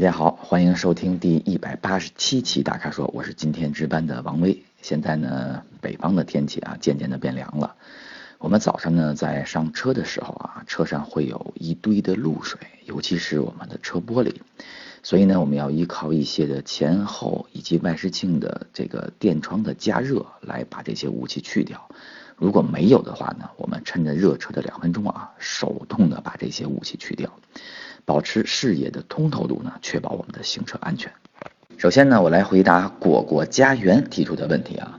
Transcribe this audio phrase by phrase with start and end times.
[0.00, 4.62] 大家好，欢迎收听第一百八十七期大咖说，我是今天值班的王威。
[4.80, 7.76] 现在呢，北方的天气啊，渐渐的变凉了。
[8.38, 14.36] 我们早上呢，在上车的时候啊，车上会有一堆的露水，尤其是我们的车玻璃。
[15.02, 21.90] 所以呢，我们要依靠一些的前后以及外视镜的这个电窗的加热，来把这些雾气去掉。
[22.36, 27.30] 如果没有的话呢，我们趁着热车的两分钟啊，手动的把这些雾气去掉。
[28.04, 31.12] 保持视野的通透度呢，确保我们的行车安全。
[31.76, 34.98] 首先呢，我来回答果果家园提出的问题啊。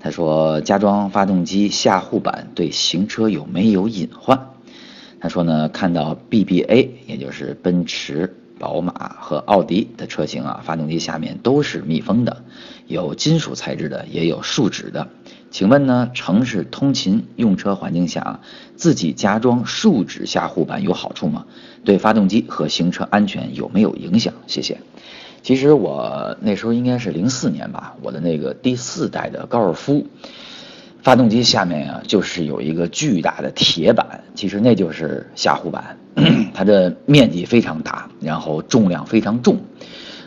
[0.00, 4.50] 他说加装发动机下护板对行车有没有隐患？
[5.20, 12.42] 他说呢，看到 BBA，也就是奔驰、宝马和奥迪的车型啊，发动机下面都是密封的，
[12.86, 15.08] 有金属材质的，也有树脂的。
[15.50, 18.40] 请问呢，城市通勤用车环境下，
[18.76, 21.46] 自己加装树脂下护板有好处吗？
[21.84, 24.34] 对发动机和行车安全有没有影响？
[24.46, 24.78] 谢谢。
[25.42, 30.06] 其实我那时候应该是零四年吧，我的那个第四代的高尔夫，
[31.02, 35.96] 发动机下面啊就是有一个巨大的铁板，其实那就是下护板，
[36.52, 39.58] 它的面积非常大，然后重量非常重。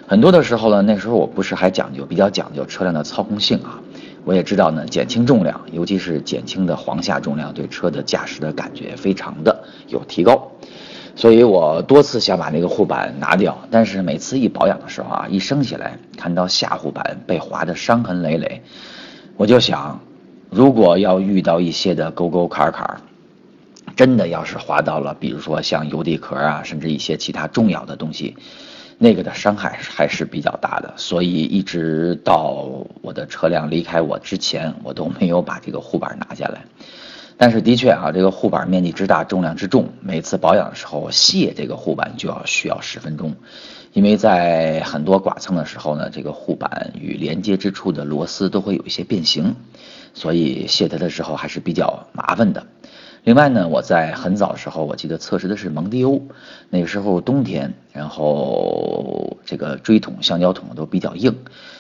[0.08, 3.80] 很多的时候呢，那时候我不是还讲究比较讲究车辆的操控性啊。
[4.24, 10.52] 我也知道呢，减轻重量，尤其是减轻的簧下重量，对车的驾驶的感觉非常的有提高。
[11.16, 18.62] 所以我多次想把那个护板拿掉，但是每次一保养的时候啊，一升起来看到下护板被划得伤痕累累，
[19.38, 20.00] 我就想，
[20.52, 23.02] 如果要遇到一些的沟沟坎坎，
[23.96, 28.36] 真的要是滑到了，比如说像油底壳啊，甚至一些其他重要的东西。
[28.98, 32.68] 那个的伤害还是比较大的，所以一直到
[33.02, 36.66] 我的车辆离开我之前，我都没有把这个护板拿下来。
[37.42, 43.34] 但是的确啊，这个护板面积之大，重量之重，每次保养的时候卸这个护板就要需要十分钟，
[43.94, 49.56] 因为在很多剐蹭的时候呢，这个护板与连接之处的螺丝都会有一些变形，
[50.14, 52.64] 所以卸它的时候还是比较麻烦的。
[53.24, 56.22] 另外呢，我在很早时候，我记得测试的是蒙迪欧，
[56.70, 61.36] 那个时候冬天，然后这个锥筒、橡胶筒都比较硬，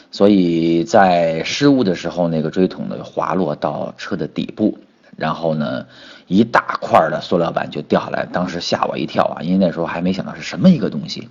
[0.09, 4.75] 所以在失误的时候，那个锥筒呢滑落到车的底部，
[5.17, 5.85] 然后呢
[6.27, 11.29] 一大块的塑料板就掉下来，当时吓我一跳啊，因为那时候还没想到是什么一个东西，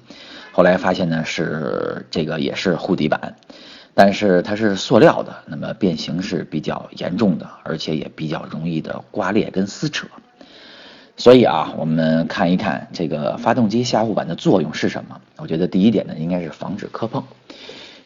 [0.53, 3.37] 后来发现呢是这个也是护底板。
[3.93, 10.07] 但是它是塑料的，那么变形是比较严重的，而且也比较容易的刮裂跟撕扯。
[11.17, 15.21] 所以啊，我们看一看这个发动机下护板的作用是什么？
[15.37, 17.25] 我觉得第一点呢，应该是防止磕碰，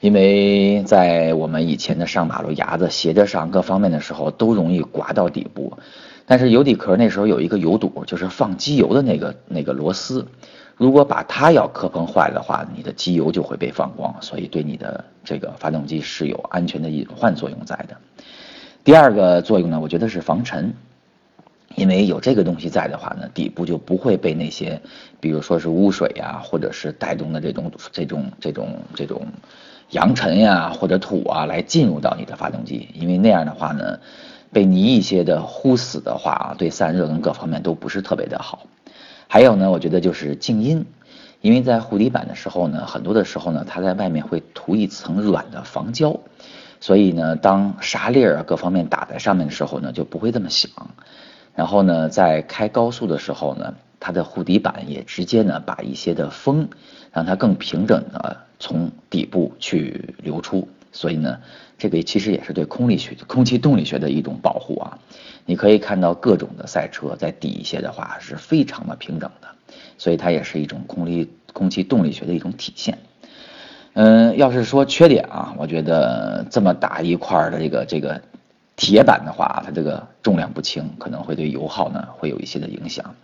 [0.05, 5.79] 因为在我们以前的上马路牙子、斜着上各方面的时候，都容易刮到底部。
[6.27, 10.27] 但是油底壳那时候有一个油堵，就是放机油的那个那个螺丝。
[10.77, 17.97] 如果把它要磕碰坏的话，你的机油就会被放光，所以对你的这个发动机是有安全的隐患作用在的。
[18.85, 20.75] 第二个作用呢，我觉得是防尘，
[21.77, 24.83] 因为有这个东西在的话呢，底部就不会被那些，
[25.19, 29.23] 比如说是污水呀，或者是带动的这种这种这种这种
[29.91, 33.99] 扬尘呀或者土啊来进入到你的发动机，因为那样的话呢，
[34.53, 38.67] 被泥一些的糊死的话，对散热跟各方面都不是特别的好。
[39.29, 40.85] 还有呢，我觉得就是静音，
[41.41, 46.21] 因为在护底板的时候呢，很多的时候呢，它在外面会涂一层软的防胶，
[46.81, 50.71] 所以呢，当沙粒儿各方面打在上面的时候呢，就不会这么响。
[51.55, 56.69] 然后呢，在开高速的时候呢，它的护底板也直接呢把一些的风
[57.13, 61.39] 让它更平整的从底部去流出，所以呢，
[61.77, 64.99] 这个其实也是对空力学、空气动力学的一种保护啊。
[65.45, 69.49] 你可以看到各种的赛车在底下的话是非常的平整的，
[69.99, 72.97] 所以它也是一种空力空气动力学的一种体现。
[73.93, 78.23] 嗯，要是说缺点啊，我觉得这么大一块的这个这个
[78.77, 83.15] 铁板的话，它这个重量不轻，可能会对油耗呢会有一些的影响。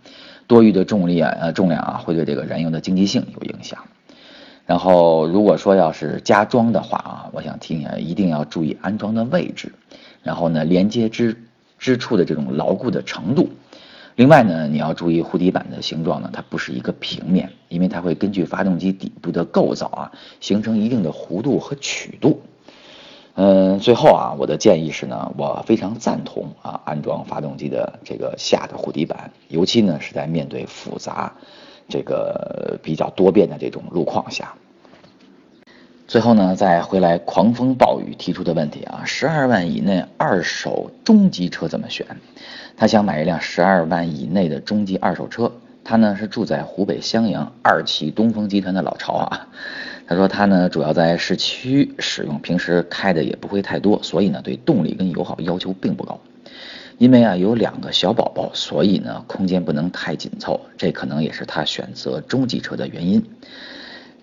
[0.47, 3.79] 多余的重力啊呃重量啊会对这个燃油的经济性有影响。
[4.71, 9.73] 然后如果说要是加装的话啊，我想提醒一定要注意安装的位置，
[10.23, 11.37] 然后呢连接之。
[11.83, 13.49] 支处的这种牢固的程度，
[14.15, 22.43] 另外呢，你要注意护底板的形状呢，它不是一个平面，因为它会根据发动机底部的构造啊，形成一定的弧度和曲度。
[23.35, 31.33] 嗯，最后啊，我的建议是呢，我非常赞同啊，安装发动机的这个下的护底板，尤其呢是在面对复杂、
[31.89, 34.55] 这个比较多变的这种路况下。
[36.11, 42.05] 最后呢，再回来狂风暴雨提出的问题啊，十二万以内二手中级车怎么选？
[42.77, 45.53] 他想买一辆十二万以内的中级二手车，
[45.85, 49.47] 他呢是住在湖北襄阳二汽东风集团的老巢啊。
[50.09, 56.19] 他说他呢主要在市区使用，平时开的也不会太多，所以呢对动力跟油耗要求并不高。
[56.99, 63.25] 因为啊有两个小宝宝，所以呢空间不能太紧凑，这可能也是他选择中级车的原因。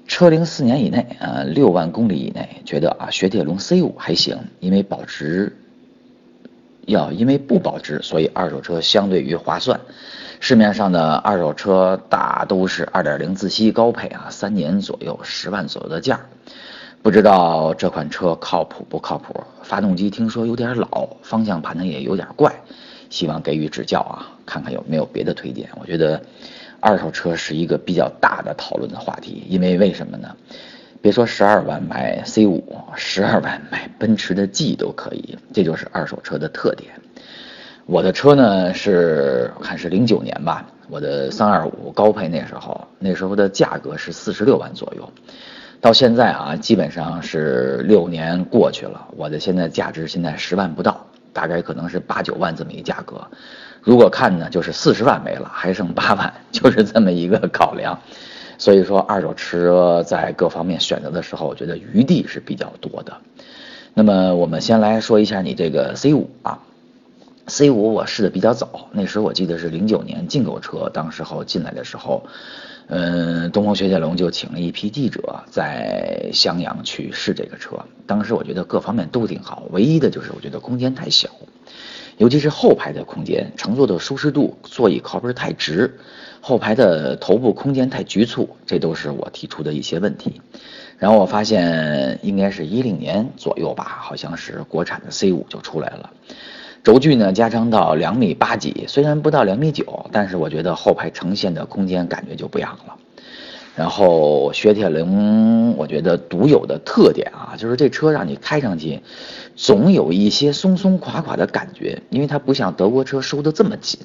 [0.07, 5.55] 车龄四年以内，呃六万公里以内，觉得啊雪铁龙 C 五还行，因为保值
[6.85, 9.79] 要因为不保值，所以二手车相对于划算。
[10.39, 16.21] 市面上的二手车大都是二点零自吸高配啊，三年左右十万左右的价，
[17.01, 19.43] 不知道这款车靠谱不靠谱？
[19.63, 22.55] 发动机听说有点老，方向盘呢也有点怪，
[23.09, 25.67] 希望给予指教啊，看看有没有别的推荐。
[25.81, 26.21] 我觉得
[26.79, 30.35] 二手车是一个比较大的讨论的话题，因为为什么呢？
[31.01, 36.91] 别说十二万买 C 五，十二万买奔驰的 G 都可以，这就是二手车的特点。
[37.85, 45.09] 我的车呢是看是零九年吧，我的三二五高配那时候，那时候的价格是四十六万左右，
[45.79, 53.25] 到现在啊基本上是六年过去了，我的现在价值现在十万不到，大概可能是八九万这么一价格。
[53.87, 57.97] 如果看呢，就是四十万没了， 还剩八万， 就是这么一个考量。
[58.57, 63.15] 所以说二手车在各方面选择的时候，我觉得余地是比较多的。
[63.93, 66.59] 那么我们先来说一下你这个 C 五啊。
[67.47, 72.25] C 五我试的比较早，那时我记得是零九年进口车，当时候进来的时候，
[72.87, 77.79] 嗯，东风雪铁龙就请了一批记者在襄阳去试这个车。
[78.05, 81.29] 当时我觉得各方面都挺好，唯一的就是我觉得空间太小，
[82.17, 85.99] 尤其是后排的空间，乘坐的舒适度，座椅靠背太直，
[86.41, 90.41] 后排的头部空间太局促，这都是我提出的一些问题。
[90.97, 96.09] 然后我发现应该是一零年左右吧，好像是国产的 C 五就出来了。
[96.83, 102.95] 轴距呢加长到两米八几，虽然不到两米九，但是我觉得后排呈现的空间感觉就不一样了。
[103.77, 109.01] 然后雪铁龙，我觉得独有的特点啊，就是这车让你开上去，
[109.55, 113.99] 总有一些松松垮垮的感觉，因为它不像德国车收的这么紧，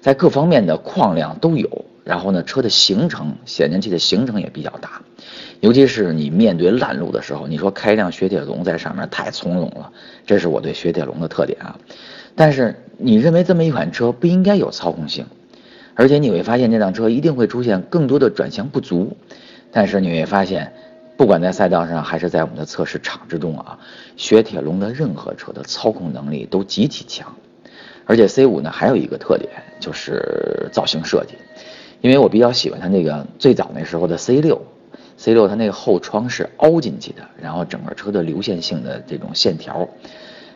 [0.00, 1.84] 在各方面的况量都有。
[2.02, 5.02] 然后呢，车的行程显示器的行程也比较大。
[5.60, 9.90] 尤其是你面对烂路的时候，你说开一辆雪铁龙在上面太从容了，
[10.24, 11.78] 这是我对雪铁龙的特点啊。
[12.36, 15.26] 但是你认为这么一款车不应该有操控性，
[15.96, 19.16] 而且你会发现这辆车一定会出现更多的转向不足。
[19.72, 20.72] 但是你会发现，
[21.16, 23.78] 不管在赛道上还是在我们的测试场之中啊，
[24.16, 27.34] 雪铁龙的任何车的操控能力都极其强。
[28.04, 29.50] 而且 C 五呢还有一个特点
[29.80, 31.34] 就是造型设计，
[32.00, 34.62] 因为我比较喜欢它那个最早那时候的 C 六。
[35.18, 39.88] C 六它那个后窗是凹进去的，然后整个车的流线性的这种线条，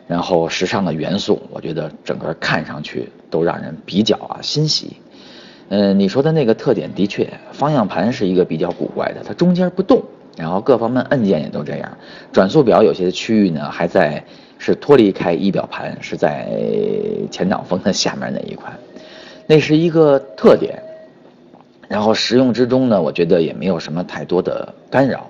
[0.07, 4.97] 然后时尚的元素，我觉得整个看上去都让人比较啊欣喜。
[5.73, 10.03] 嗯，你说的那个特点的确，方向盘是一个比较古怪的，它中间不动，
[10.35, 11.97] 然后各方面按键也都这样。
[12.33, 14.21] 转速表有些区域呢还在
[14.57, 16.49] 是脱离开仪表盘，是在
[17.31, 18.69] 前挡风的下面那一块，
[19.47, 20.77] 那是一个特点。
[21.87, 25.25] 然后使用之中呢，我觉得也没有什么太多的干扰，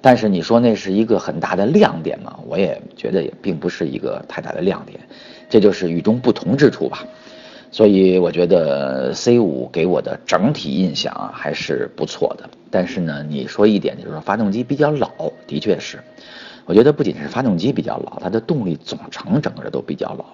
[0.00, 2.36] 但是你说那是一个很大的亮点嘛？
[2.48, 4.98] 我也觉得也并不是一个太大的亮点，
[5.48, 7.06] 这就是与众不同之处吧。
[7.74, 12.48] 所以我觉得 C 五给我的整体印象啊还是不错的。
[12.70, 15.10] 但是呢，你说一点就是说发动机比较老，
[15.48, 15.98] 的确是。
[16.66, 20.24] 我觉得不仅是发动机比较老，它的动力总成整个都比较老。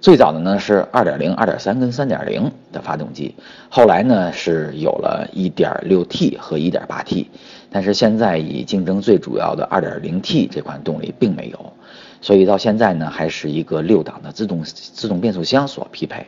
[0.00, 3.34] 最早的呢是二点零、二点三跟三点零的发动机，
[3.68, 7.28] 后来呢是有了一点六 T 和一点八 T，
[7.70, 11.72] 但是现在以竞争最主要的二点零 T 这款动力并没有，
[12.20, 16.24] 所以到现在呢还是一个六档的自动自动变速箱所匹配。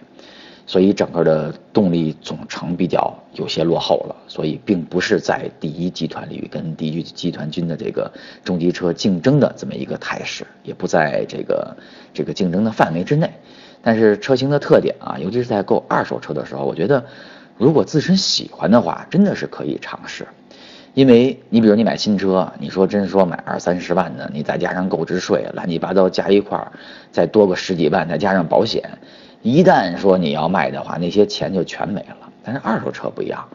[0.67, 11.77] 所以整个的动力总成比较有些落后了，所以并不是在第一集团里跟第一集团军的这个中级车竞争的这么一个态势，也不在这个
[12.13, 13.33] 这个竞争的范围之内。
[13.81, 17.07] 但是车型的特点啊，尤其是在购二手车的时候，我觉得
[17.57, 20.27] 如果自身喜欢的话，真的是可以尝试。
[20.95, 26.73] 因为你比如你买新车，你说真说买二三十万的，你再加上购置税，乱七八糟加一块儿，
[27.13, 28.83] 再多个十几万，再加上保险。
[29.47, 32.17] 一旦说你要卖的话，那些钱就全没了。
[32.43, 33.47] 但是二手车不一样，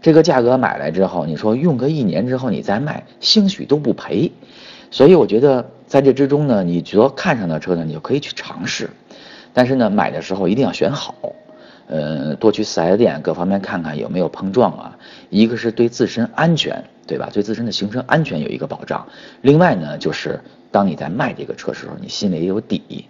[0.00, 4.30] 这个价格买来之后，你说用个一年之后你再卖，兴许都不赔。
[4.92, 8.88] 所以我觉得在这之中呢，你觉得看上的车呢，你就可以去尝试。
[9.52, 11.12] 但是呢，买的时候一定要选好，
[11.88, 14.96] 呃，多去四 S 店各方面看看有没有碰撞啊。
[15.28, 17.28] 一个是对自身安全，对吧？
[17.32, 19.04] 对自身的行车安全有一个保障。
[19.40, 20.38] 另外呢，就是
[20.70, 23.06] 当你在卖这个车时候，你心里也有底。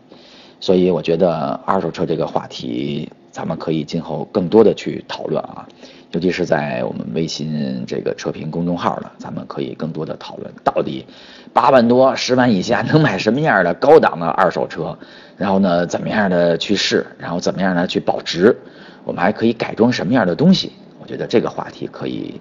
[0.63, 5.67] 所以我觉得二手车这个话题，咱们可以今后更多的去讨论啊，
[6.13, 11.05] 尤其是在我们微信这个车评公众号呢，咱们可以更多的讨论到底
[11.53, 14.97] 八万多、十万以下能买什么样的高档的二手车，
[15.37, 18.57] 然后呢，怎么样的去试，然后怎么样的去保值，
[19.03, 20.71] 我们还可以改装什么样的东西？
[21.01, 22.41] 我觉得这个话题可以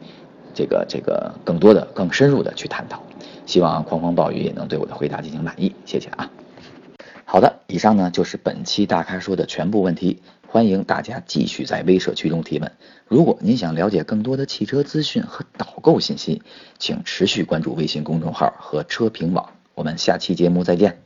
[0.54, 3.02] 这个这个更多的、更深入的去探讨。
[3.48, 6.30] 希望狂风暴雨也能对我的回答进行满意，谢谢啊。
[7.32, 10.22] 好的，以上呢就是本期大咖说的全部问题。
[10.46, 12.70] 欢迎大家继续在微社区中提问。
[13.08, 16.42] 如果您想了解更多的汽车资讯和导购信息，
[16.78, 19.50] 请持续关注微信公众号和车评网。
[19.76, 21.04] 我们下期节目再见。